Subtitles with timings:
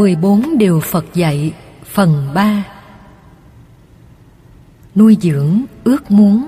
[0.00, 1.52] 14 điều Phật dạy,
[1.84, 2.64] phần 3
[4.94, 6.46] Nuôi dưỡng ước muốn.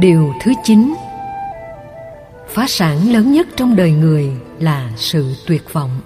[0.00, 0.94] Điều thứ 9
[2.48, 6.00] Phá sản lớn nhất trong đời người là sự tuyệt vọng.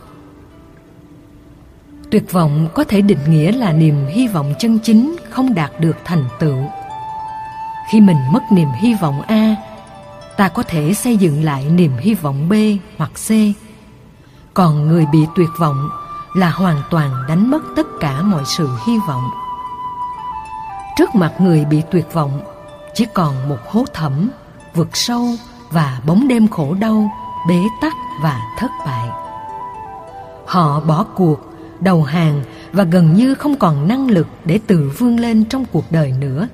[2.11, 5.97] Tuyệt vọng có thể định nghĩa là niềm hy vọng chân chính không đạt được
[6.05, 6.65] thành tựu.
[7.93, 9.57] Khi mình mất niềm hy vọng A,
[10.37, 12.53] Ta có thể xây dựng lại niềm hy vọng B
[12.97, 13.31] hoặc C
[14.55, 15.91] còn người bị tuyệt vọng
[16.35, 19.31] là hoàn toàn đánh mất tất cả mọi sự hy vọng.
[20.97, 22.41] Trước mặt người bị tuyệt vọng,
[22.95, 24.31] chỉ còn một hố thẳm,
[24.75, 25.27] vực sâu
[25.71, 27.11] và bóng đêm khổ đau,
[27.49, 29.09] bế tắc và thất bại.
[30.47, 31.41] Họ bỏ cuộc,
[31.81, 35.85] đầu hàng và gần như không còn năng lực để tự vươn lên trong cuộc
[35.93, 36.49] đời nữa.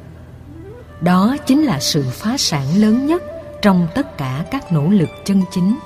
[1.01, 3.23] Đó chính là sự phá sản lớn nhất
[3.63, 5.77] trong tất cả các nỗ lực chân chính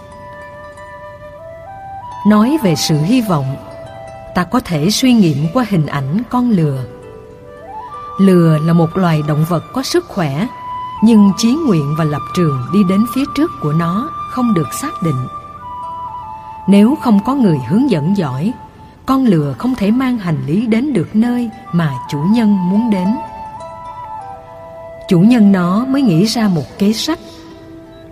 [2.26, 3.56] nói về sự hy vọng.
[4.34, 6.84] Ta có thể suy nghiệm qua hình ảnh con lừa.
[8.20, 10.46] Lừa là một loài động vật có sức khỏe,
[11.02, 15.02] nhưng chí nguyện và lập trường đi đến phía trước của nó không được xác
[15.02, 15.26] định.
[16.68, 18.52] Nếu không có người hướng dẫn giỏi,
[19.06, 23.08] con lừa không thể mang hành lý đến được nơi mà chủ nhân muốn đến.
[25.08, 27.18] Chủ nhân nó mới nghĩ ra một kế sách,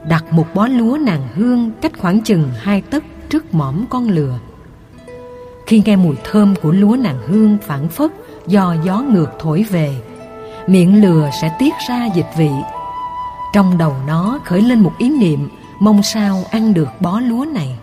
[0.08, 4.38] đặt một bó lúa nàng hương cách khoảng chừng hai tấc trước mõm con lừa.
[5.66, 8.10] Khi nghe mùi thơm của lúa nàng hương phản phất
[8.46, 9.96] do gió ngược thổi về,
[10.66, 12.50] miệng lừa sẽ tiết ra dịch vị.
[13.54, 15.48] Trong đầu nó khởi lên một ý niệm
[15.80, 17.78] mong sao ăn được bó lúa này.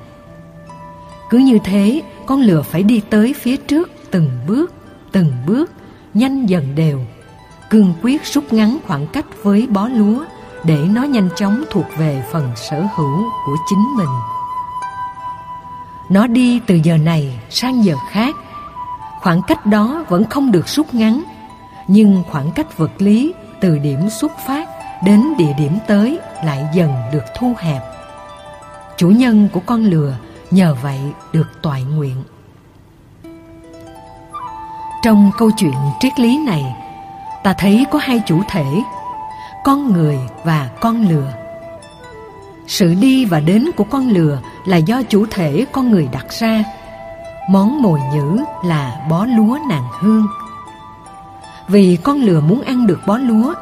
[1.30, 4.72] Cứ như thế, con lừa phải đi tới phía trước từng bước
[5.16, 5.72] từng bước,
[6.14, 7.00] nhanh dần đều,
[7.70, 10.26] cương quyết rút ngắn khoảng cách với bó lúa
[10.64, 14.35] để nó nhanh chóng thuộc về phần sở hữu của chính mình
[16.10, 18.36] nó đi từ giờ này sang giờ khác.
[19.22, 21.24] Khoảng cách đó vẫn không được rút ngắn,
[21.88, 24.70] nhưng khoảng cách vật lý từ điểm xuất phát
[25.04, 27.82] đến địa điểm tới lại dần được thu hẹp.
[28.98, 30.16] Chủ nhân của con lừa
[30.52, 31.00] nhờ vậy
[31.34, 32.24] được toại nguyện.
[35.04, 36.76] Trong câu chuyện triết lý này,
[37.44, 38.66] ta thấy có hai chủ thể,
[39.64, 41.45] con người và con lừa
[42.68, 46.64] sự đi và đến của con lừa là do chủ thể con người đặt ra.
[47.50, 50.28] Món mồi nhữ là bó lúa nàng hương.
[51.68, 53.54] Vì con lừa muốn ăn được bó lúa,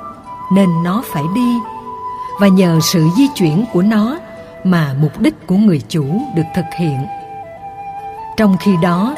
[0.53, 1.57] nên nó phải đi.
[2.39, 4.17] Và nhờ sự di chuyển của nó
[4.63, 7.05] mà mục đích của người chủ được thực hiện.
[8.37, 9.15] Trong khi đó,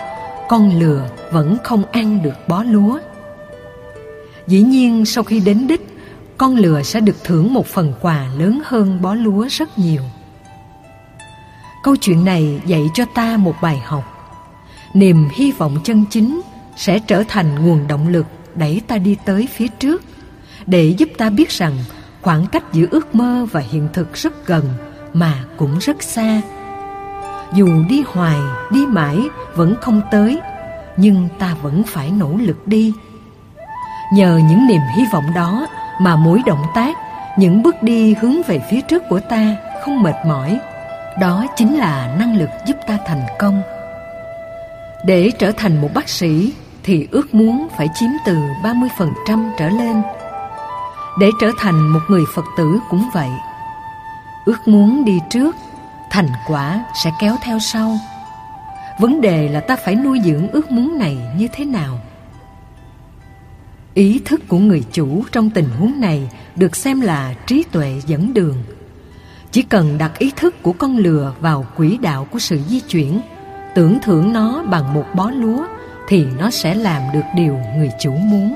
[0.50, 3.00] con lừa vẫn không ăn được bó lúa.
[4.48, 5.95] Dĩ nhiên, sau khi đến đích
[6.38, 10.02] con lừa sẽ được thưởng một phần quà lớn hơn bó lúa rất nhiều.
[11.84, 14.04] Câu chuyện này dạy cho ta một bài học.
[14.94, 16.42] Niềm hy vọng chân chính
[16.76, 18.26] sẽ trở thành nguồn động lực
[18.56, 20.04] đẩy ta đi tới phía trước,
[20.66, 21.74] để giúp ta biết rằng
[22.22, 24.64] khoảng cách giữa ước mơ và hiện thực rất gần
[25.14, 26.42] mà cũng rất xa.
[27.54, 28.40] Dù đi hoài,
[28.72, 29.20] đi mãi
[29.56, 30.40] vẫn không tới,
[30.98, 32.94] nhưng ta vẫn phải nỗ lực đi.
[34.14, 35.68] Nhờ những niềm hy vọng đó
[36.00, 36.98] mà mỗi động tác
[37.38, 40.60] những bước đi hướng về phía trước của ta không mệt mỏi
[41.20, 43.62] đó chính là năng lực giúp ta thành công
[45.06, 46.54] để trở thành một bác sĩ
[46.86, 50.02] thì ước muốn phải chiếm từ 30% trở lên.
[51.20, 53.30] Để trở thành một người Phật tử cũng vậy.
[54.46, 55.56] Ước muốn đi trước,
[56.10, 57.98] thành quả sẽ kéo theo sau.
[59.00, 62.00] Vấn đề là ta phải nuôi dưỡng ước muốn này như thế nào?
[63.96, 68.34] Ý thức của người chủ trong tình huống này được xem là trí tuệ dẫn
[68.34, 68.56] đường.
[69.52, 73.22] Chỉ cần đặt ý thức của con lừa vào quỹ đạo của sự di chuyển,
[73.76, 75.66] tưởng thưởng nó bằng một bó lúa
[76.08, 78.56] thì nó sẽ làm được điều người chủ muốn.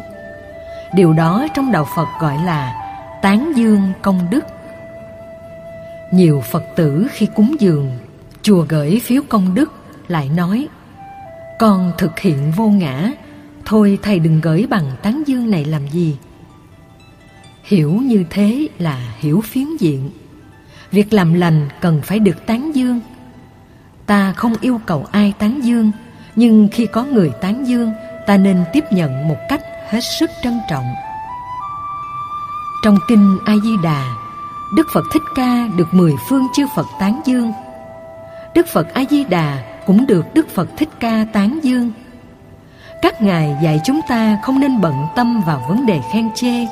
[0.94, 2.74] Điều đó trong đạo Phật gọi là
[3.22, 4.46] tán dương công đức.
[6.12, 7.92] Nhiều Phật tử khi cúng dường,
[8.42, 9.74] chùa gửi phiếu công đức
[10.08, 10.68] lại nói
[11.60, 13.12] Con thực hiện vô ngã
[13.70, 16.18] Thôi thầy đừng gửi bằng tán dương này làm gì.
[17.64, 20.10] Hiểu như thế là hiểu phiến diện.
[20.92, 23.00] Việc làm lành cần phải được tán dương.
[24.06, 25.92] Ta không yêu cầu ai tán dương,
[26.36, 27.92] Nhưng khi có người tán dương,
[28.30, 30.86] Ta nên tiếp nhận một cách hết sức trân trọng.
[32.84, 34.04] Trong kinh A-di-đà,
[34.76, 37.52] Đức Phật Thích Ca được mười phương chư Phật tán dương.
[38.56, 41.92] Đức Phật A-di-đà cũng được Đức Phật Thích Ca tán dương
[43.02, 46.68] các ngài dạy chúng ta không nên bận tâm vào vấn đề khen chê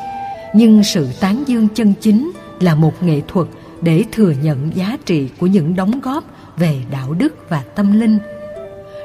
[0.54, 3.48] nhưng sự tán dương chân chính là một nghệ thuật
[3.82, 6.24] để thừa nhận giá trị của những đóng góp
[6.58, 8.20] về đạo đức và tâm linh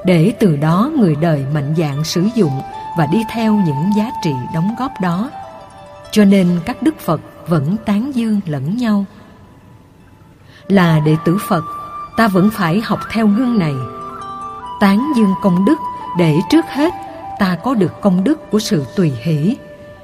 [0.05, 2.61] để từ đó người đời mạnh dạn sử dụng
[2.99, 5.31] và đi theo những giá trị đóng góp đó.
[6.11, 9.05] Cho nên các đức Phật vẫn tán dương lẫn nhau.
[10.69, 11.65] Là đệ tử Phật,
[12.17, 13.75] ta vẫn phải học theo gương này.
[14.81, 15.79] Tán dương công đức
[16.19, 16.95] để trước hết
[17.43, 19.57] ta có được công đức của sự tùy hỷ,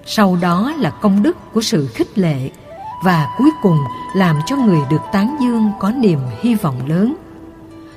[0.04, 2.50] sau đó là công đức của sự khích lệ
[3.04, 3.78] và cuối cùng
[4.14, 7.16] làm cho người được tán dương có niềm hy vọng lớn.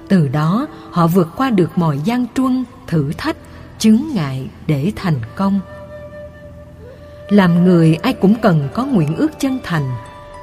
[0.08, 3.36] Từ đó họ vượt qua được mọi gian truân, thử thách,
[3.80, 5.60] chướng ngại để thành công.
[7.30, 9.92] Làm người ai cũng cần có nguyện ước chân thành,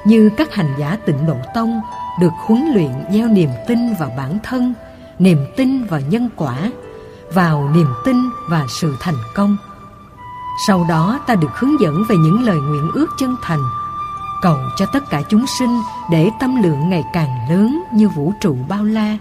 [0.05, 1.81] như các hành giả tịnh độ tông
[2.21, 4.73] được huấn luyện gieo niềm tin vào bản thân,
[5.19, 6.71] niềm tin vào nhân quả,
[7.33, 8.15] vào niềm tin
[8.47, 9.57] và sự thành công.
[10.67, 13.63] Sau đó ta được hướng dẫn về những lời nguyện ước chân thành,
[14.41, 15.81] cầu cho tất cả chúng sinh
[16.11, 19.17] để tâm lượng ngày càng lớn như vũ trụ bao la.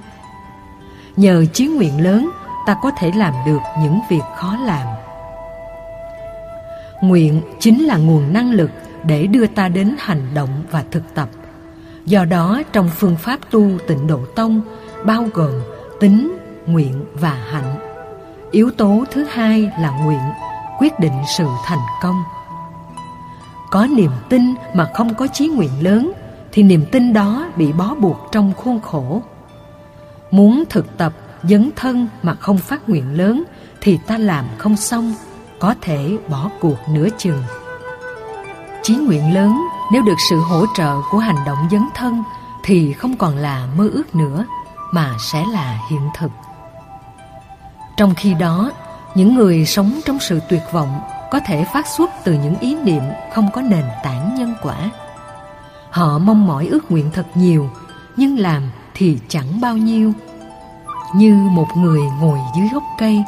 [1.16, 2.30] Nhờ chí nguyện lớn,
[2.66, 4.86] ta có thể làm được những việc khó làm.
[7.00, 8.70] Nguyện chính là nguồn năng lực
[9.04, 11.28] để đưa ta đến hành động và thực tập.
[12.06, 14.60] Do đó trong phương pháp tu tịnh độ tông
[15.04, 15.52] bao gồm
[16.00, 17.87] tính, nguyện và hạnh.
[18.50, 20.20] Yếu tố thứ hai là nguyện,
[20.78, 22.22] quyết định sự thành công.
[23.70, 26.12] Có niềm tin mà không có chí nguyện lớn
[26.52, 29.22] thì niềm tin đó bị bó buộc trong khuôn khổ.
[30.30, 31.12] Muốn thực tập
[31.42, 33.44] dấn thân mà không phát nguyện lớn
[33.80, 35.14] thì ta làm không xong,
[35.58, 37.42] có thể bỏ cuộc nửa chừng.
[38.82, 39.60] Chí nguyện lớn
[39.92, 42.22] nếu được sự hỗ trợ của hành động dấn thân
[42.64, 44.44] thì không còn là mơ ước nữa
[44.92, 46.30] mà sẽ là hiện thực.
[47.98, 48.70] Trong khi đó,
[49.14, 51.00] những người sống trong sự tuyệt vọng
[51.30, 53.02] có thể phát xuất từ những ý niệm
[53.32, 54.76] không có nền tảng nhân quả.
[55.90, 57.70] Họ mong mỏi ước nguyện thật nhiều,
[58.16, 60.12] nhưng làm thì chẳng bao nhiêu.
[61.14, 63.24] Như một người ngồi dưới gốc cây,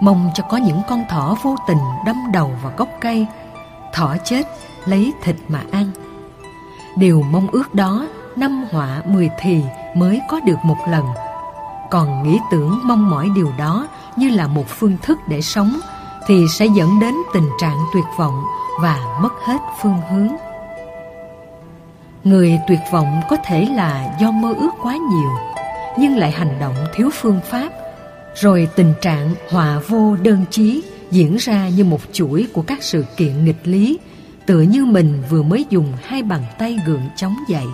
[0.00, 3.26] mong cho có những con thỏ vô tình đâm đầu vào gốc cây.
[3.92, 4.46] Thỏ chết,
[4.84, 5.90] lấy thịt mà ăn.
[6.96, 9.62] Điều mong ước đó, năm họa mười thì
[9.94, 11.04] mới có được một lần.
[11.92, 15.80] Còn nghĩ tưởng mong mỏi điều đó như là một phương thức để sống
[16.26, 18.44] thì sẽ dẫn đến tình trạng tuyệt vọng
[18.80, 20.28] và mất hết phương hướng.
[22.24, 25.30] Người tuyệt vọng có thể là do mơ ước quá nhiều,
[25.98, 27.68] nhưng lại hành động thiếu phương pháp,
[28.34, 33.04] rồi tình trạng hòa vô đơn chí diễn ra như một chuỗi của các sự
[33.16, 33.98] kiện nghịch lý,
[34.46, 37.66] tựa như mình vừa mới dùng hai bàn tay gượng chống dậy,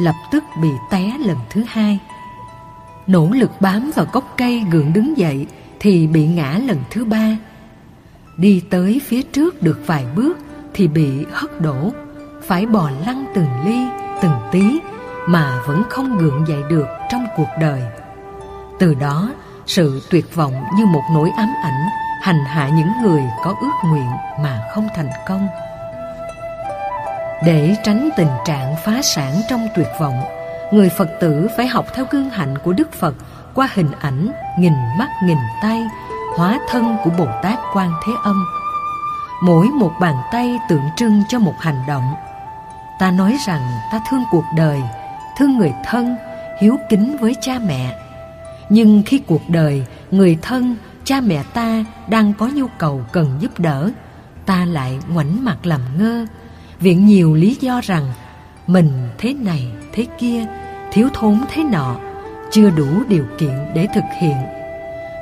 [0.00, 1.98] lập tức bị té lần thứ hai.
[3.08, 5.46] Nỗ lực bám vào gốc cây gượng đứng dậy
[5.80, 7.36] thì bị ngã lần thứ ba
[8.36, 10.38] Đi tới phía trước được vài bước
[10.74, 11.92] thì bị hất đổ,
[12.42, 13.78] phải bò lăn từng ly,
[14.22, 14.78] từng tí
[15.26, 17.82] mà vẫn không gượng dậy được trong cuộc đời.
[18.78, 19.30] Từ đó,
[19.66, 21.88] sự tuyệt vọng như một nỗi ám ảnh
[22.22, 24.10] hành hạ những người có ước nguyện
[24.42, 25.48] mà không thành công.
[27.46, 30.20] Để tránh tình trạng phá sản trong tuyệt vọng,
[30.72, 33.14] người Phật tử phải học theo gương hạnh của Đức Phật
[33.54, 35.86] qua hình ảnh nghìn mắt nghìn tay
[36.36, 38.44] hóa thân của Bồ Tát Quan Thế Âm.
[39.42, 42.14] Mỗi một bàn tay tượng trưng cho một hành động.
[42.98, 44.82] Ta nói rằng ta thương cuộc đời,
[45.36, 46.16] thương người thân,
[46.60, 47.98] hiếu kính với cha mẹ.
[48.68, 53.58] Nhưng khi cuộc đời, người thân, cha mẹ ta đang có nhu cầu cần giúp
[53.58, 53.90] đỡ,
[54.46, 56.26] ta lại ngoảnh mặt làm ngơ,
[56.80, 58.04] viện nhiều lý do rằng
[58.66, 60.46] mình thế này, thế kia,
[60.92, 61.96] thiếu thốn thế nọ,
[62.50, 64.36] chưa đủ điều kiện để thực hiện.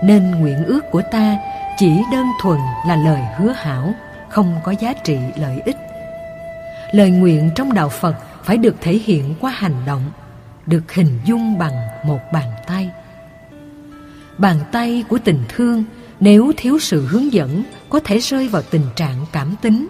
[0.02, 1.36] Nên nguyện ước của ta
[1.78, 3.94] chỉ đơn thuần là lời hứa hảo
[4.28, 5.76] không có giá trị lợi ích.
[6.92, 10.10] Lời nguyện trong đạo phật phải được thể hiện qua hành động
[10.66, 12.90] được hình dung bằng một bàn tay.
[14.38, 15.84] Bàn tay của tình thương
[16.20, 19.88] nếu thiếu sự hướng dẫn có thể rơi vào tình trạng cảm tính.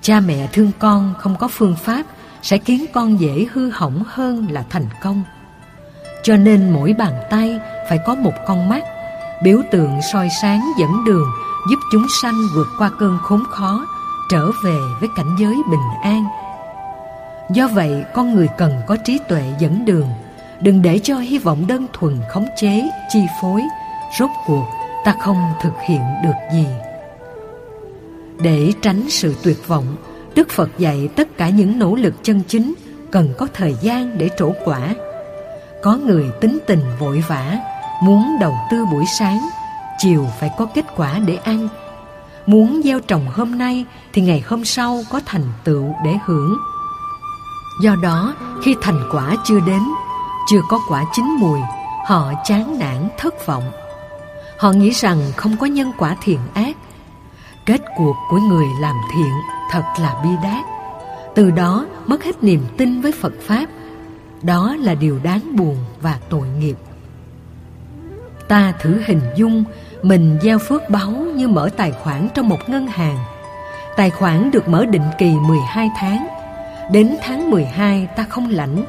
[0.00, 2.06] Cha mẹ thương con không có phương pháp
[2.42, 5.22] sẽ khiến con dễ hư hỏng hơn là thành công
[6.22, 8.84] cho nên mỗi bàn tay phải có một con mắt,
[9.42, 11.26] biểu tượng soi sáng dẫn đường
[11.70, 13.86] giúp chúng sanh vượt qua cơn khốn khó,
[14.30, 16.24] trở về với cảnh giới bình an.
[17.54, 20.08] Do vậy, con người cần có trí tuệ dẫn đường,
[20.60, 23.62] đừng để cho hy vọng đơn thuần khống chế, chi phối,
[24.18, 24.64] rốt cuộc
[25.04, 26.66] ta không thực hiện được gì.
[28.42, 29.96] Để tránh sự tuyệt vọng,
[30.34, 32.74] Đức Phật dạy tất cả những nỗ lực chân chính
[33.10, 34.94] cần có thời gian để trổ quả
[35.82, 37.56] có người tính tình vội vã,
[38.02, 39.48] muốn đầu tư buổi sáng,
[39.98, 41.68] chiều phải có kết quả để ăn.
[42.46, 46.58] Muốn gieo trồng hôm nay thì ngày hôm sau có thành tựu để hưởng.
[47.82, 49.82] Do đó, khi thành quả chưa đến,
[50.50, 51.58] chưa có quả chín mùi,
[52.06, 53.70] họ chán nản thất vọng
[54.60, 56.76] họ nghĩ rằng không có nhân quả thiện ác
[57.66, 59.32] kết cuộc của người làm thiện
[59.70, 60.64] thật là bi đát.
[61.34, 63.66] Từ đó mất hết niềm tin với phật pháp.
[64.42, 66.76] Đó là điều đáng buồn và tội nghiệp.
[68.48, 69.64] Ta thử hình dung,
[70.02, 73.18] mình gieo phước báu như mở tài khoản trong một ngân hàng.
[73.96, 76.26] Tài khoản được mở định kỳ 12 tháng.
[76.92, 78.84] Đến tháng 12 ta không lãnh,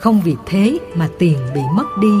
[0.00, 2.14] không vì thế mà tiền bị mất đi.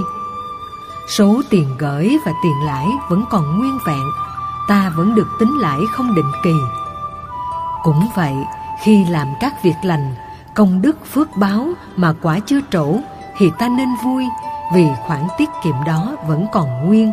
[1.08, 4.04] Số tiền gửi và tiền lãi vẫn còn nguyên vẹn
[4.68, 6.54] ta vẫn được tính lãi không định kỳ.
[7.82, 8.34] Cũng vậy,
[8.82, 10.14] khi làm các việc lành,
[10.54, 12.96] công đức phước báo mà quả chưa trổ
[13.38, 14.24] thì ta nên vui
[14.74, 17.12] vì khoản tiết kiệm đó vẫn còn nguyên.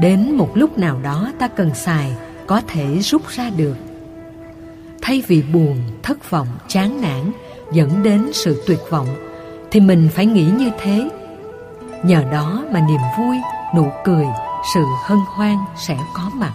[0.00, 3.76] Đến một lúc nào đó ta cần xài, có thể rút ra được.
[5.02, 7.32] Thay vì buồn, thất vọng, chán nản,
[7.72, 9.08] dẫn đến sự tuyệt vọng,
[9.70, 11.08] thì mình phải nghĩ như thế.
[12.02, 13.36] Nhờ đó mà niềm vui,
[13.76, 14.26] nụ cười
[14.74, 16.52] sự hân hoan sẽ có mặt.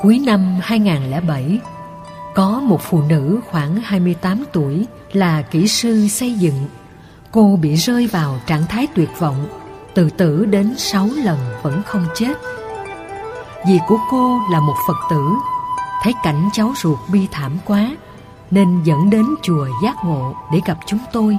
[0.00, 1.60] Cuối năm 2007
[2.34, 6.66] có một phụ nữ khoảng 28 tuổi là kỹ sư xây dựng.
[7.30, 9.46] Cô bị rơi vào trạng thái tuyệt vọng,
[9.94, 12.38] tự tử đến 6 lần vẫn không chết.
[13.66, 15.32] Dì của cô là một phật tử,
[16.02, 17.90] thấy cảnh cháu ruột bi thảm quá,
[18.50, 21.38] nên dẫn đến chùa giác ngộ để gặp chúng tôi.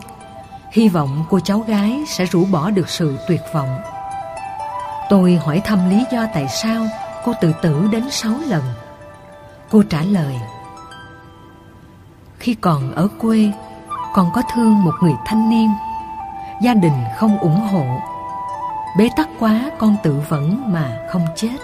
[0.71, 3.79] Hy vọng cô cháu gái sẽ rũ bỏ được sự tuyệt vọng
[5.09, 6.85] tôi hỏi thăm lý do tại sao
[7.25, 8.63] cô tự tử đến sáu lần.
[9.69, 10.35] Cô trả lời,
[12.39, 13.51] khi còn ở quê
[14.13, 15.69] con có thương một người thanh niên.
[16.61, 17.85] Gia đình không ủng hộ.
[18.97, 21.57] Bế tắc quá, con tự vẫn mà không chết.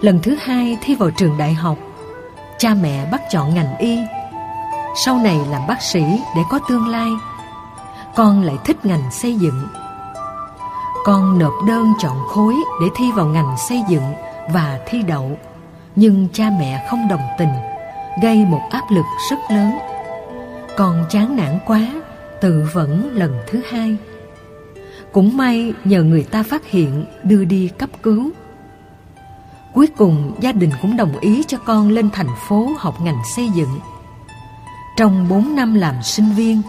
[0.00, 1.78] Lần thứ hai thi vào trường đại học,
[2.58, 3.98] cha mẹ bắt chọn ngành y.
[5.04, 6.02] Sau này làm bác sĩ
[6.36, 7.10] để có tương lai,
[8.14, 9.66] con lại thích ngành xây dựng
[11.04, 14.12] con nộp đơn chọn khối để thi vào ngành xây dựng
[14.52, 15.38] và thi đậu.
[15.96, 17.52] Nhưng cha mẹ không đồng tình,
[18.22, 19.78] gây một áp lực rất lớn.
[20.76, 21.88] Con chán nản quá,
[22.40, 23.96] tự vẫn lần thứ hai.
[25.12, 28.30] Cũng may nhờ người ta phát hiện, đưa đi cấp cứu.
[29.74, 33.48] Cuối cùng, gia đình cũng đồng ý cho con lên thành phố học ngành xây
[33.54, 33.80] dựng.
[34.96, 36.62] Trong bốn năm làm sinh viên,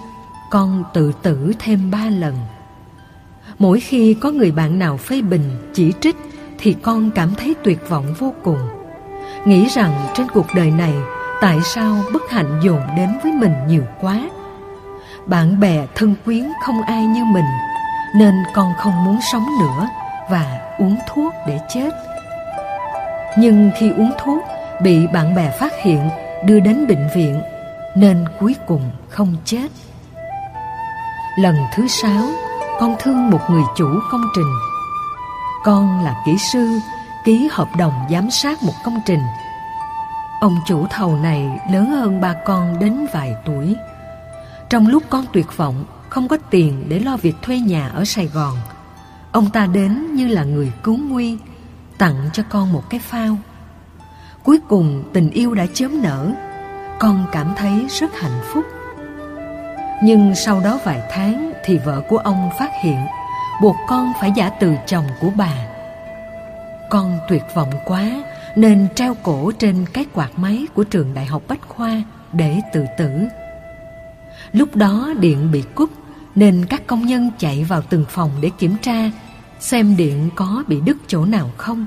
[0.52, 2.36] con tự tử thêm ba lần
[3.60, 6.16] mỗi khi có người bạn nào phê bình, chỉ trích,
[6.58, 8.60] thì con cảm thấy tuyệt vọng vô cùng.
[9.46, 10.94] Nghĩ rằng trên cuộc đời này,
[11.42, 14.30] tại sao bất hạnh dồn đến với mình nhiều quá?
[15.26, 17.46] Bạn bè thân quyến không ai như mình,
[18.16, 19.88] nên con không muốn sống nữa
[20.30, 21.90] và uống thuốc để chết.
[23.38, 24.44] Nhưng khi uống thuốc,
[24.82, 26.10] bị bạn bè phát hiện,
[26.46, 27.42] đưa đến bệnh viện,
[27.96, 29.68] nên cuối cùng không chết.
[31.40, 32.24] Lần thứ sáu
[32.80, 34.54] con thương một người chủ công trình.
[35.64, 36.80] Con là kỹ sư,
[37.26, 39.22] ký hợp đồng giám sát một công trình.
[40.42, 43.76] Ông chủ thầu này lớn hơn ba con đến vài tuổi.
[44.70, 48.28] Trong lúc con tuyệt vọng, không có tiền để lo việc thuê nhà ở sài
[48.28, 48.58] gòn,
[49.32, 51.38] ông ta đến như là người cứu nguy,
[51.98, 53.38] tặng cho con một cái phao.
[54.44, 56.32] Cuối cùng tình yêu đã chớm nở,
[57.00, 58.66] con cảm thấy rất hạnh phúc.
[60.04, 63.06] Nhưng sau đó vài tháng thì vợ của ông phát hiện
[63.62, 65.54] buộc con phải giả từ chồng của bà.
[66.90, 68.24] Con tuyệt vọng quá,
[68.56, 72.04] nên treo cổ trên cái quạt máy của trường đại học bách khoa
[72.34, 73.10] để tự tử.
[74.52, 75.90] Lúc đó điện bị cúp,
[76.36, 79.12] nên các công nhân chạy vào từng phòng để kiểm tra,
[79.60, 81.86] xem điện có bị đứt chỗ nào không.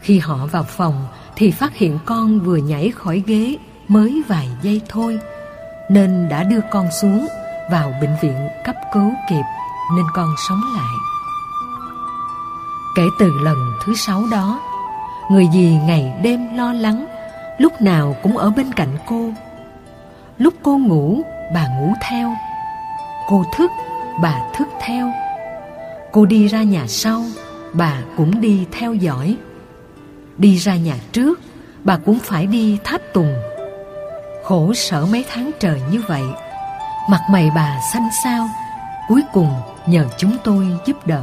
[0.00, 3.56] Khi họ vào phòng thì phát hiện con vừa nhảy khỏi ghế
[3.88, 5.18] mới vài giây thôi,
[5.90, 7.26] nên đã đưa con xuống
[7.70, 9.44] vào bệnh viện cấp cứu kịp
[9.96, 10.94] nên con sống lại.
[12.96, 14.60] Kể từ lần thứ sáu đó,
[15.30, 17.06] người dì ngày đêm lo lắng,
[17.58, 19.32] lúc nào cũng ở bên cạnh cô.
[20.38, 21.22] Lúc cô ngủ,
[21.54, 22.32] bà ngủ theo.
[23.28, 23.70] Cô thức,
[24.22, 25.12] bà thức theo.
[26.12, 27.22] Cô đi ra nhà sau,
[27.72, 29.36] bà cũng đi theo dõi.
[30.38, 31.40] Đi ra nhà trước,
[31.84, 33.34] bà cũng phải đi tháp tùng.
[34.44, 36.22] Khổ sở mấy tháng trời như vậy
[37.10, 38.48] mặt mày bà xanh xao,
[39.08, 39.50] cuối cùng
[39.86, 41.22] nhờ chúng tôi giúp đỡ.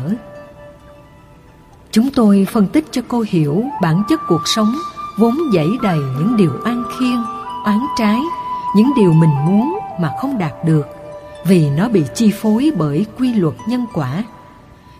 [1.92, 4.76] Chúng tôi phân tích cho cô hiểu bản chất cuộc sống
[5.20, 7.24] vốn dẫy đầy những điều an khiên,
[7.66, 8.20] oán trái,
[8.76, 10.88] những điều mình muốn mà không đạt được,
[11.46, 14.24] vì nó bị chi phối bởi quy luật nhân quả.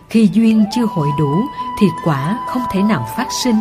[0.08, 1.44] Khi duyên chưa hội đủ
[1.80, 3.56] thì quả không thể nào phát sinh.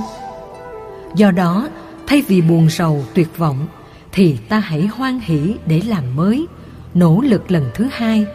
[1.16, 1.68] Do đó,
[2.08, 3.68] thay vì buồn rầu tuyệt vọng,
[4.12, 6.48] thì ta hãy hoan hỷ để làm mới
[6.94, 8.26] nỗ lực lần thứ hai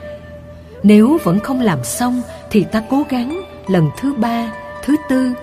[0.82, 4.52] Nếu vẫn không làm xong thì ta cố gắng lần thứ ba,
[4.84, 5.34] thứ tư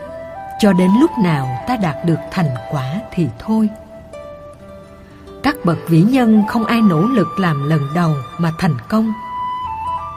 [0.60, 3.70] cho đến lúc nào ta đạt được thành quả thì thôi.
[5.44, 9.14] Các bậc vĩ nhân không ai nỗ lực làm lần đầu mà thành công.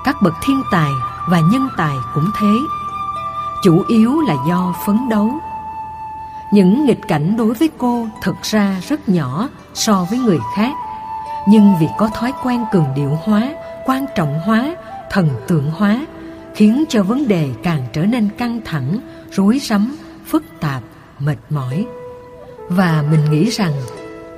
[0.05, 0.91] Các bậc thiên tài
[1.29, 2.53] và nhân tài cũng thế.
[3.63, 5.31] Chủ yếu là do phấn đấu.
[6.53, 10.73] Những nghịch cảnh đối với cô thật ra rất nhỏ so với người khác.
[11.51, 14.77] Nhưng vì có thói quen cường điệu hóa, quan trọng hóa,
[15.11, 16.07] thần tượng hóa,
[16.55, 18.99] khiến cho vấn đề càng trở nên căng thẳng,
[19.31, 20.83] rối rắm, phức tạp,
[21.19, 21.87] mệt mỏi.
[22.69, 23.73] Và mình nghĩ rằng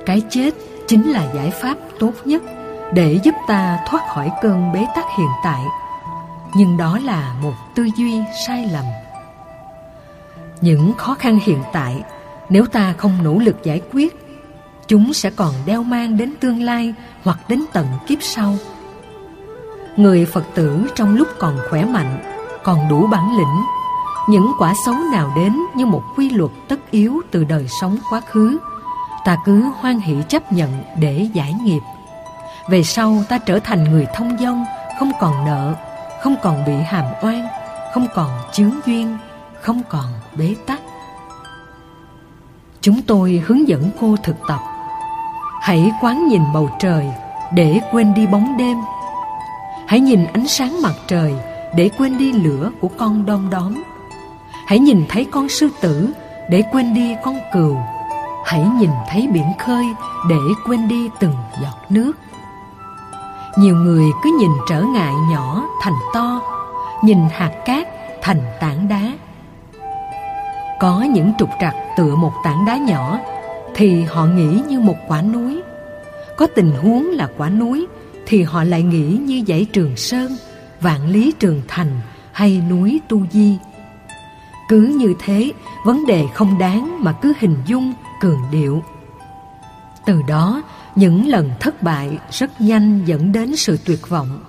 [0.05, 0.51] cái chết
[0.87, 2.41] chính là giải pháp tốt nhất
[2.93, 5.61] để giúp ta thoát khỏi cơn bế tắc hiện tại.
[6.55, 8.85] Nhưng đó là một tư duy sai lầm.
[10.61, 12.03] Những khó khăn hiện tại,
[12.49, 14.20] nếu ta không nỗ lực giải quyết,
[14.91, 16.93] chúng sẽ còn đeo mang đến tương lai
[17.23, 18.55] hoặc đến tận kiếp sau.
[19.95, 22.19] Người Phật tử trong lúc còn khỏe mạnh,
[22.63, 23.61] còn đủ bản lĩnh,
[24.29, 28.21] những quả xấu nào đến như một quy luật tất yếu từ đời sống quá
[28.31, 28.57] khứ
[29.25, 31.81] ta cứ hoan hỷ chấp nhận để giải nghiệp.
[32.69, 34.65] Về sau ta trở thành người thông dong,
[34.99, 35.73] không còn nợ,
[36.23, 37.47] không còn bị hàm oan,
[37.93, 39.17] không còn chướng duyên,
[39.61, 40.05] không còn
[40.37, 40.79] bế tắc.
[42.81, 44.59] Chúng tôi hướng dẫn cô thực tập.
[45.61, 47.05] Hãy quán nhìn bầu trời
[47.53, 48.77] để quên đi bóng đêm.
[49.87, 51.33] Hãy nhìn ánh sáng mặt trời
[51.75, 53.83] để quên đi lửa của con đom đóm.
[54.67, 56.09] Hãy nhìn thấy con sư tử
[56.49, 57.77] để quên đi con cừu
[58.43, 59.85] hãy nhìn thấy biển khơi
[60.29, 62.11] để quên đi từng giọt nước
[63.57, 66.41] nhiều người cứ nhìn trở ngại nhỏ thành to,
[67.03, 67.87] nhìn hạt cát
[68.21, 69.01] thành tảng đá
[70.79, 73.19] có những trục trặc tựa một tảng đá nhỏ
[73.75, 75.61] thì họ nghĩ như một quả núi
[76.37, 77.87] có tình huống là quả núi
[78.25, 80.35] thì họ lại nghĩ như dãy trường sơn
[80.81, 83.57] vạn lý trường thành hay núi tu di
[84.71, 85.51] cứ như thế
[85.85, 88.83] vấn đề không đáng mà cứ hình dung cường điệu.
[90.05, 90.61] Từ đó,
[90.95, 94.43] những lần thất bại rất nhanh dẫn đến sự tuyệt vọng.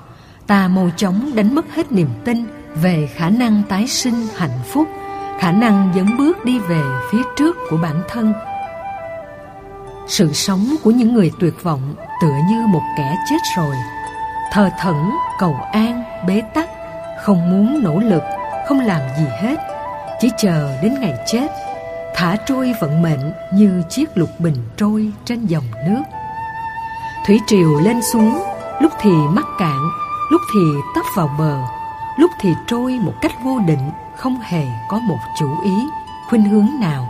[0.46, 4.88] Ta mau chóng đánh mất hết niềm tin về khả năng tái sinh hạnh phúc,
[5.40, 8.32] khả năng dẫn bước đi về phía trước của bản thân.
[10.16, 13.76] Sự sống của những người tuyệt vọng tựa như một kẻ chết rồi,
[14.52, 16.68] thờ thẫn, cầu an, bế tắc,
[17.22, 18.22] không muốn nỗ lực,
[18.68, 19.56] không làm gì hết,
[20.20, 21.48] chỉ chờ đến ngày chết
[22.14, 26.02] thả trôi vận mệnh như chiếc lục bình trôi trên dòng nước.
[27.26, 28.42] Thủy triều lên xuống,
[28.80, 29.78] lúc thì mắc cạn,
[30.30, 30.60] lúc thì
[30.94, 31.58] tấp vào bờ,
[32.18, 35.86] lúc thì trôi một cách vô định, không hề có một chủ ý,
[36.28, 37.08] khuynh hướng nào.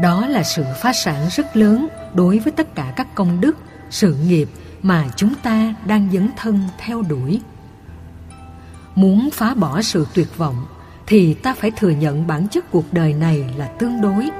[0.00, 3.56] Đó là sự phá sản rất lớn đối với tất cả các công đức,
[3.90, 4.48] sự nghiệp
[4.82, 7.40] mà chúng ta đang dấn thân theo đuổi.
[8.94, 10.66] Muốn phá bỏ sự tuyệt vọng
[11.06, 14.30] thì ta phải thừa nhận bản chất cuộc đời này là tương đối.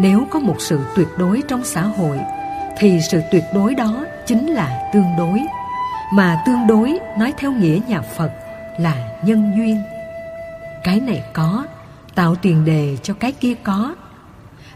[0.00, 2.20] Nếu có một sự tuyệt đối trong xã hội
[2.78, 5.40] thì sự tuyệt đối đó chính là tương đối.
[6.12, 8.30] Mà tương đối nói theo nghĩa nhà Phật
[8.78, 9.82] là nhân duyên.
[10.84, 11.66] Cái này có
[12.14, 13.94] tạo tiền đề cho cái kia có.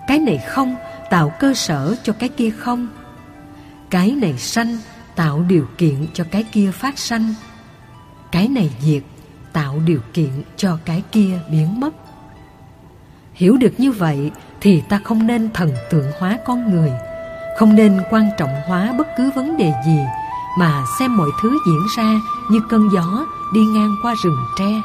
[0.09, 0.77] Cái này không
[1.11, 2.88] tạo cơ sở cho cái kia không.
[3.90, 4.79] Cái này sanh,
[5.16, 7.35] tạo điều kiện cho cái kia phát sanh.
[8.33, 9.03] Cái này diệt,
[9.53, 11.94] tạo điều kiện cho cái kia biến mất
[13.38, 16.92] hiểu được như vậy thì ta không nên thần tượng hóa con người,
[17.59, 19.99] không nên quan trọng hóa bất cứ vấn đề gì
[20.59, 22.14] mà xem mọi thứ diễn ra
[22.51, 24.83] như cơn gió đi ngang qua rừng tre,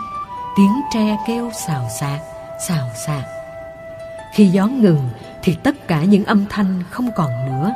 [0.58, 2.20] tiếng tre kêu xào xạc
[2.68, 3.24] xào xạc
[4.36, 5.10] khi gió ngừng
[5.44, 7.74] thì tất cả những âm thanh không còn nữa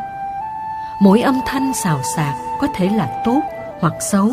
[1.02, 3.42] mỗi âm thanh xào xạc có thể là tốt
[3.80, 4.30] hoặc xấu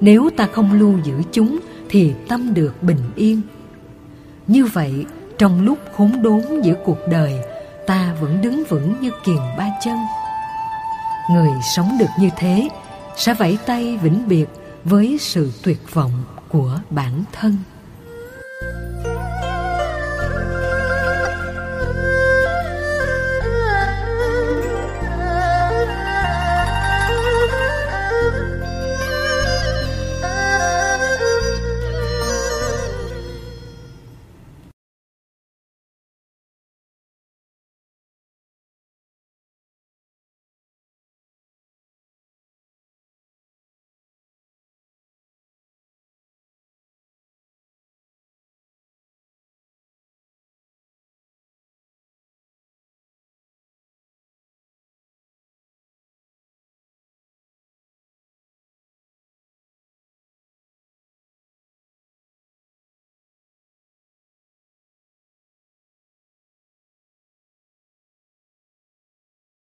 [0.00, 3.40] nếu ta không lưu giữ chúng thì tâm được bình yên.
[4.46, 5.06] Như vậy,
[5.38, 7.34] trong lúc khốn đốn giữa cuộc đời,
[7.86, 9.96] ta vẫn đứng vững như kiền ba chân.
[11.30, 12.68] Người sống được như thế
[13.16, 14.46] sẽ vẫy tay vĩnh biệt
[14.84, 17.56] với sự tuyệt vọng của bản thân.